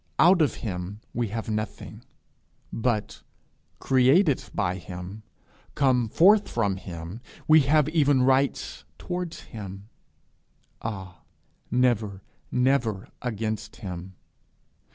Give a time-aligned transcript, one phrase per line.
[0.17, 2.01] Out of him we have nothing;
[2.73, 3.21] but,
[3.77, 5.21] created by him,
[5.75, 9.89] come forth from him, we have even rights towards him
[10.81, 11.21] ah,
[11.69, 14.15] never, never against him!